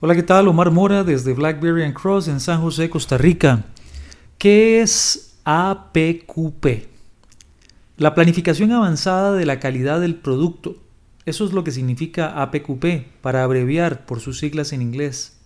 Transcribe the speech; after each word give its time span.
Hola, 0.00 0.14
¿qué 0.14 0.22
tal? 0.22 0.46
Omar 0.46 0.70
Mora 0.70 1.02
desde 1.02 1.34
Blackberry 1.34 1.82
and 1.82 1.92
Cross 1.92 2.28
en 2.28 2.38
San 2.38 2.60
José, 2.60 2.88
Costa 2.88 3.18
Rica. 3.18 3.64
¿Qué 4.38 4.80
es 4.80 5.40
APQP? 5.42 6.86
La 7.96 8.14
planificación 8.14 8.70
avanzada 8.70 9.32
de 9.32 9.44
la 9.44 9.58
calidad 9.58 10.00
del 10.00 10.14
producto. 10.14 10.76
Eso 11.26 11.44
es 11.44 11.52
lo 11.52 11.64
que 11.64 11.72
significa 11.72 12.40
APQP, 12.40 13.08
para 13.20 13.42
abreviar 13.42 14.06
por 14.06 14.20
sus 14.20 14.38
siglas 14.38 14.72
en 14.72 14.82
inglés. 14.82 15.36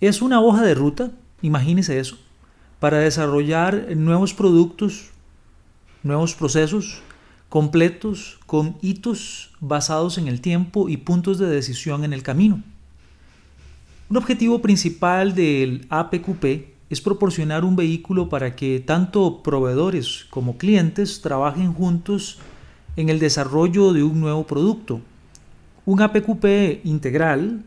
Es 0.00 0.22
una 0.22 0.40
hoja 0.40 0.62
de 0.62 0.74
ruta, 0.74 1.10
imagínese 1.42 1.98
eso, 1.98 2.16
para 2.80 3.00
desarrollar 3.00 3.94
nuevos 3.94 4.32
productos, 4.32 5.10
nuevos 6.02 6.34
procesos, 6.34 7.02
completos 7.48 8.38
con 8.46 8.76
hitos 8.82 9.50
basados 9.60 10.18
en 10.18 10.28
el 10.28 10.40
tiempo 10.40 10.88
y 10.88 10.96
puntos 10.96 11.38
de 11.38 11.46
decisión 11.46 12.04
en 12.04 12.12
el 12.12 12.22
camino. 12.22 12.62
Un 14.08 14.16
objetivo 14.16 14.60
principal 14.60 15.34
del 15.34 15.86
APQP 15.90 16.44
es 16.90 17.00
proporcionar 17.00 17.64
un 17.64 17.74
vehículo 17.74 18.28
para 18.28 18.54
que 18.54 18.80
tanto 18.80 19.42
proveedores 19.42 20.26
como 20.30 20.56
clientes 20.56 21.20
trabajen 21.20 21.72
juntos 21.72 22.38
en 22.96 23.08
el 23.08 23.18
desarrollo 23.18 23.92
de 23.92 24.04
un 24.04 24.20
nuevo 24.20 24.46
producto. 24.46 25.00
Un 25.84 26.00
APQP 26.00 26.84
integral 26.84 27.64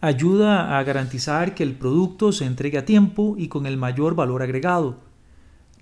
ayuda 0.00 0.78
a 0.78 0.82
garantizar 0.82 1.54
que 1.54 1.62
el 1.62 1.74
producto 1.74 2.32
se 2.32 2.46
entregue 2.46 2.78
a 2.78 2.84
tiempo 2.84 3.34
y 3.38 3.48
con 3.48 3.66
el 3.66 3.76
mayor 3.76 4.14
valor 4.14 4.42
agregado 4.42 5.11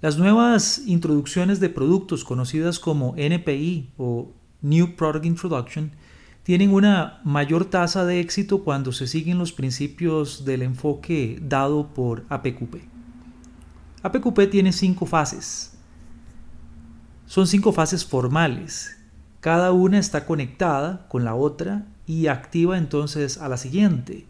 las 0.01 0.17
nuevas 0.17 0.83
introducciones 0.87 1.61
de 1.61 1.69
productos 1.69 2.25
conocidas 2.25 2.79
como 2.79 3.15
NPI 3.19 3.91
o 3.99 4.33
New 4.63 4.97
Product 4.97 5.27
Introduction 5.27 5.91
tienen 6.43 6.73
una 6.73 7.21
mayor 7.23 7.67
tasa 7.67 8.07
de 8.07 8.19
éxito 8.19 8.65
cuando 8.65 8.93
se 8.93 9.07
siguen 9.07 9.37
los 9.37 9.53
principios 9.53 10.47
del 10.47 10.63
enfoque 10.63 11.39
dado 11.43 11.89
por 11.93 12.25
APQP. 12.31 12.77
APQP 14.03 14.51
tiene 14.51 14.73
cinco 14.73 15.05
fases. 15.05 15.75
Son 17.27 17.47
cinco 17.47 17.73
fases 17.73 18.05
formales. 18.05 18.97
Cada 19.41 19.71
una 19.73 19.99
está 19.99 20.25
conectada 20.25 21.07
con 21.09 21.25
la 21.25 21.35
otra 21.35 21.87
y 22.07 22.29
activa 22.29 22.79
entonces 22.79 23.37
a 23.37 23.51
la 23.51 23.59
siguiente. 23.59 24.27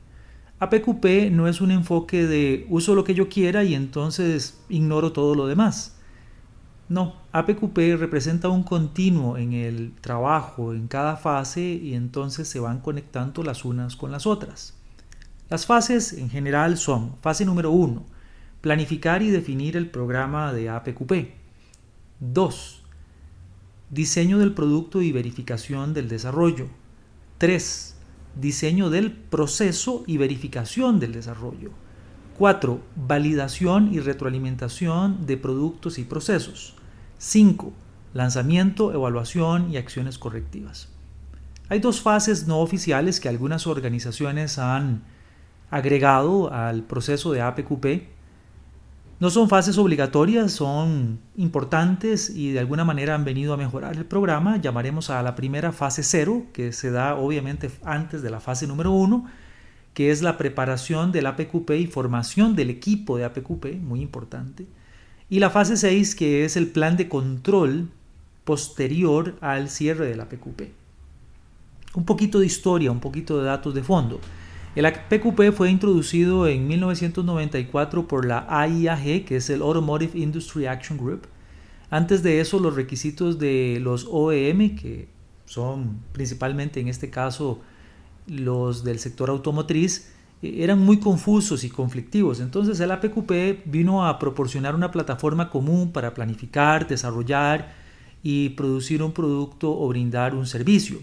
APQP 0.60 1.30
no 1.32 1.48
es 1.48 1.62
un 1.62 1.70
enfoque 1.70 2.26
de 2.26 2.66
uso 2.68 2.94
lo 2.94 3.02
que 3.02 3.14
yo 3.14 3.30
quiera 3.30 3.64
y 3.64 3.74
entonces 3.74 4.60
ignoro 4.68 5.10
todo 5.10 5.34
lo 5.34 5.46
demás. 5.46 5.96
No, 6.90 7.14
APQP 7.32 7.96
representa 7.98 8.50
un 8.50 8.62
continuo 8.62 9.38
en 9.38 9.54
el 9.54 9.92
trabajo 10.02 10.74
en 10.74 10.86
cada 10.86 11.16
fase 11.16 11.62
y 11.62 11.94
entonces 11.94 12.46
se 12.46 12.60
van 12.60 12.80
conectando 12.80 13.42
las 13.42 13.64
unas 13.64 13.96
con 13.96 14.12
las 14.12 14.26
otras. 14.26 14.74
Las 15.48 15.64
fases 15.64 16.12
en 16.12 16.28
general 16.28 16.76
son 16.76 17.16
fase 17.22 17.46
número 17.46 17.70
1, 17.70 18.04
planificar 18.60 19.22
y 19.22 19.30
definir 19.30 19.78
el 19.78 19.88
programa 19.88 20.52
de 20.52 20.68
APQP. 20.68 21.12
2. 22.20 22.82
Diseño 23.88 24.38
del 24.38 24.52
producto 24.52 25.00
y 25.00 25.10
verificación 25.10 25.94
del 25.94 26.08
desarrollo. 26.08 26.66
3 27.38 27.96
diseño 28.34 28.90
del 28.90 29.12
proceso 29.12 30.04
y 30.06 30.16
verificación 30.16 31.00
del 31.00 31.12
desarrollo. 31.12 31.70
4. 32.38 32.80
Validación 32.96 33.92
y 33.92 34.00
retroalimentación 34.00 35.26
de 35.26 35.36
productos 35.36 35.98
y 35.98 36.04
procesos. 36.04 36.74
5. 37.18 37.72
Lanzamiento, 38.14 38.92
evaluación 38.92 39.70
y 39.72 39.76
acciones 39.76 40.18
correctivas. 40.18 40.88
Hay 41.68 41.80
dos 41.80 42.00
fases 42.00 42.46
no 42.46 42.58
oficiales 42.60 43.20
que 43.20 43.28
algunas 43.28 43.66
organizaciones 43.66 44.58
han 44.58 45.02
agregado 45.70 46.52
al 46.52 46.82
proceso 46.82 47.32
de 47.32 47.42
APQP 47.42 48.19
no 49.20 49.28
son 49.28 49.50
fases 49.50 49.76
obligatorias, 49.76 50.50
son 50.50 51.18
importantes 51.36 52.30
y 52.30 52.52
de 52.52 52.58
alguna 52.58 52.86
manera 52.86 53.14
han 53.14 53.24
venido 53.24 53.52
a 53.52 53.58
mejorar 53.58 53.96
el 53.96 54.06
programa. 54.06 54.56
Llamaremos 54.56 55.10
a 55.10 55.22
la 55.22 55.36
primera 55.36 55.72
fase 55.72 56.02
cero, 56.02 56.46
que 56.54 56.72
se 56.72 56.90
da 56.90 57.14
obviamente 57.14 57.70
antes 57.84 58.22
de 58.22 58.30
la 58.30 58.40
fase 58.40 58.66
número 58.66 58.92
uno, 58.92 59.26
que 59.92 60.10
es 60.10 60.22
la 60.22 60.38
preparación 60.38 61.12
del 61.12 61.26
APQP 61.26 61.70
y 61.72 61.86
formación 61.86 62.56
del 62.56 62.70
equipo 62.70 63.18
de 63.18 63.24
APQP, 63.26 63.76
muy 63.82 64.00
importante. 64.00 64.66
Y 65.28 65.38
la 65.38 65.50
fase 65.50 65.76
6, 65.76 66.14
que 66.14 66.46
es 66.46 66.56
el 66.56 66.68
plan 66.68 66.96
de 66.96 67.08
control 67.08 67.90
posterior 68.44 69.36
al 69.42 69.68
cierre 69.68 70.06
del 70.06 70.20
APQP. 70.20 70.62
Un 71.94 72.04
poquito 72.04 72.40
de 72.40 72.46
historia, 72.46 72.90
un 72.90 73.00
poquito 73.00 73.38
de 73.38 73.44
datos 73.44 73.74
de 73.74 73.82
fondo. 73.82 74.18
El 74.76 74.86
PQP 74.86 75.52
fue 75.52 75.68
introducido 75.68 76.46
en 76.46 76.68
1994 76.68 78.06
por 78.06 78.24
la 78.24 78.46
AIAG, 78.48 79.24
que 79.24 79.36
es 79.36 79.50
el 79.50 79.62
Automotive 79.62 80.16
Industry 80.16 80.66
Action 80.66 80.96
Group. 80.96 81.26
Antes 81.90 82.22
de 82.22 82.40
eso, 82.40 82.60
los 82.60 82.76
requisitos 82.76 83.40
de 83.40 83.78
los 83.82 84.06
OEM, 84.08 84.76
que 84.76 85.08
son 85.44 85.98
principalmente 86.12 86.78
en 86.78 86.86
este 86.86 87.10
caso 87.10 87.60
los 88.28 88.84
del 88.84 89.00
sector 89.00 89.28
automotriz, 89.28 90.12
e, 90.40 90.62
eran 90.62 90.78
muy 90.78 91.00
confusos 91.00 91.64
y 91.64 91.68
conflictivos. 91.68 92.38
Entonces 92.38 92.78
el 92.78 92.92
APQP 92.92 93.64
vino 93.64 94.06
a 94.06 94.20
proporcionar 94.20 94.76
una 94.76 94.92
plataforma 94.92 95.50
común 95.50 95.90
para 95.90 96.14
planificar, 96.14 96.86
desarrollar 96.86 97.74
y 98.22 98.50
producir 98.50 99.02
un 99.02 99.10
producto 99.10 99.76
o 99.76 99.88
brindar 99.88 100.36
un 100.36 100.46
servicio. 100.46 100.98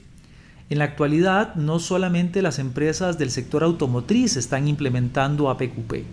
En 0.69 0.79
la 0.79 0.85
actualidad, 0.85 1.55
no 1.55 1.79
solamente 1.79 2.41
las 2.41 2.59
empresas 2.59 3.17
del 3.17 3.31
sector 3.31 3.63
automotriz 3.63 4.35
están 4.35 4.67
implementando 4.67 5.50
APQP. 5.50 6.03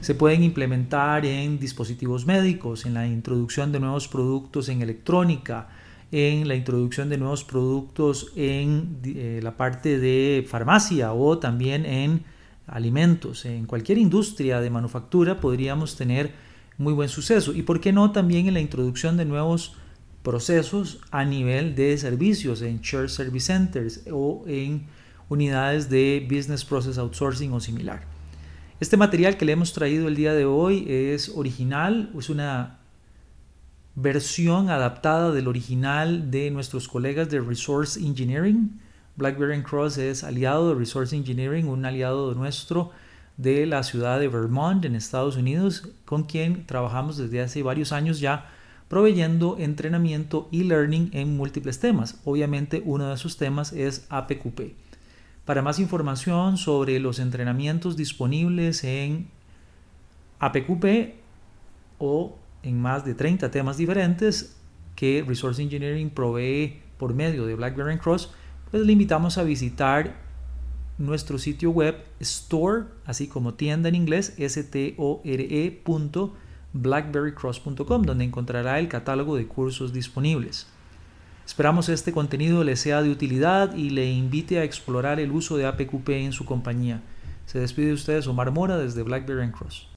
Se 0.00 0.14
pueden 0.14 0.42
implementar 0.42 1.24
en 1.24 1.58
dispositivos 1.58 2.26
médicos, 2.26 2.84
en 2.84 2.92
la 2.92 3.06
introducción 3.06 3.72
de 3.72 3.80
nuevos 3.80 4.06
productos 4.06 4.68
en 4.68 4.82
electrónica, 4.82 5.68
en 6.12 6.46
la 6.46 6.54
introducción 6.54 7.08
de 7.08 7.16
nuevos 7.16 7.42
productos 7.42 8.32
en 8.36 8.98
eh, 9.04 9.40
la 9.42 9.56
parte 9.56 9.98
de 9.98 10.46
farmacia 10.46 11.14
o 11.14 11.38
también 11.38 11.86
en 11.86 12.22
alimentos. 12.66 13.46
En 13.46 13.64
cualquier 13.64 13.96
industria 13.96 14.60
de 14.60 14.70
manufactura 14.70 15.40
podríamos 15.40 15.96
tener 15.96 16.32
muy 16.76 16.92
buen 16.92 17.08
suceso. 17.08 17.54
Y 17.54 17.62
por 17.62 17.80
qué 17.80 17.92
no 17.92 18.12
también 18.12 18.46
en 18.46 18.54
la 18.54 18.60
introducción 18.60 19.16
de 19.16 19.24
nuevos 19.24 19.74
procesos 20.26 20.98
a 21.12 21.24
nivel 21.24 21.76
de 21.76 21.96
servicios 21.96 22.60
en 22.60 22.80
Shared 22.80 23.06
Service 23.06 23.46
Centers 23.46 24.00
o 24.10 24.42
en 24.48 24.88
unidades 25.28 25.88
de 25.88 26.26
Business 26.28 26.64
Process 26.64 26.98
Outsourcing 26.98 27.52
o 27.52 27.60
similar. 27.60 28.02
Este 28.80 28.96
material 28.96 29.36
que 29.36 29.44
le 29.44 29.52
hemos 29.52 29.72
traído 29.72 30.08
el 30.08 30.16
día 30.16 30.34
de 30.34 30.44
hoy 30.44 30.84
es 30.88 31.28
original, 31.28 32.10
es 32.18 32.28
una 32.28 32.80
versión 33.94 34.68
adaptada 34.68 35.30
del 35.30 35.46
original 35.46 36.28
de 36.28 36.50
nuestros 36.50 36.88
colegas 36.88 37.30
de 37.30 37.40
Resource 37.40 37.96
Engineering. 38.00 38.80
BlackBerry 39.14 39.62
Cross 39.62 39.98
es 39.98 40.24
aliado 40.24 40.70
de 40.70 40.74
Resource 40.74 41.14
Engineering, 41.14 41.68
un 41.68 41.84
aliado 41.84 42.34
nuestro 42.34 42.90
de 43.36 43.64
la 43.64 43.84
ciudad 43.84 44.18
de 44.18 44.26
Vermont 44.26 44.84
en 44.86 44.96
Estados 44.96 45.36
Unidos, 45.36 45.88
con 46.04 46.24
quien 46.24 46.66
trabajamos 46.66 47.16
desde 47.16 47.42
hace 47.42 47.62
varios 47.62 47.92
años 47.92 48.18
ya 48.18 48.50
proveyendo 48.88 49.56
entrenamiento 49.58 50.48
y 50.50 50.64
learning 50.64 51.10
en 51.12 51.36
múltiples 51.36 51.80
temas. 51.80 52.20
Obviamente 52.24 52.82
uno 52.84 53.08
de 53.08 53.14
esos 53.14 53.36
temas 53.36 53.72
es 53.72 54.06
APQP. 54.08 54.74
Para 55.44 55.62
más 55.62 55.78
información 55.78 56.56
sobre 56.56 56.98
los 57.00 57.18
entrenamientos 57.18 57.96
disponibles 57.96 58.84
en 58.84 59.28
APQP 60.38 61.14
o 61.98 62.36
en 62.62 62.80
más 62.80 63.04
de 63.04 63.14
30 63.14 63.50
temas 63.50 63.76
diferentes 63.76 64.56
que 64.94 65.24
Resource 65.26 65.62
Engineering 65.62 66.10
provee 66.10 66.80
por 66.98 67.14
medio 67.14 67.46
de 67.46 67.54
BlackBerry 67.54 67.98
Cross, 67.98 68.32
pues 68.70 68.84
le 68.84 68.92
invitamos 68.92 69.38
a 69.38 69.44
visitar 69.44 70.16
nuestro 70.98 71.38
sitio 71.38 71.70
web 71.70 71.96
store, 72.20 72.84
así 73.04 73.28
como 73.28 73.54
tienda 73.54 73.88
en 73.88 73.94
inglés, 73.94 74.34
store.com 74.38 75.16
blackberrycross.com, 76.82 78.02
donde 78.02 78.24
encontrará 78.24 78.78
el 78.78 78.88
catálogo 78.88 79.36
de 79.36 79.46
cursos 79.46 79.92
disponibles. 79.92 80.66
Esperamos 81.46 81.88
este 81.88 82.12
contenido 82.12 82.64
le 82.64 82.76
sea 82.76 83.02
de 83.02 83.10
utilidad 83.10 83.74
y 83.76 83.90
le 83.90 84.10
invite 84.10 84.58
a 84.58 84.64
explorar 84.64 85.20
el 85.20 85.30
uso 85.30 85.56
de 85.56 85.66
APQP 85.66 86.08
en 86.10 86.32
su 86.32 86.44
compañía. 86.44 87.02
Se 87.46 87.60
despide 87.60 87.88
de 87.88 87.92
ustedes 87.92 88.26
Omar 88.26 88.50
Mora 88.50 88.76
desde 88.76 89.02
BlackBerry 89.02 89.52
Cross. 89.52 89.95